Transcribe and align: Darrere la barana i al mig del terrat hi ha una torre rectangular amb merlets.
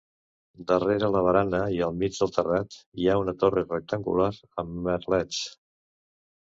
Darrere 0.69 1.09
la 1.15 1.21
barana 1.27 1.59
i 1.75 1.83
al 1.89 1.93
mig 2.05 2.17
del 2.21 2.33
terrat 2.39 2.79
hi 3.03 3.07
ha 3.13 3.21
una 3.27 3.37
torre 3.45 3.67
rectangular 3.69 4.35
amb 4.65 4.85
merlets. 4.91 5.49